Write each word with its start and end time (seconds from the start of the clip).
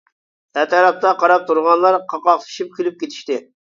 ئەتراپتا 0.61 1.13
قاراپ 1.25 1.47
تۇرغانلار 1.53 2.01
قاقاقلىشىپ 2.17 2.77
كۈلۈپ 2.77 3.03
كېتىشتى. 3.07 3.45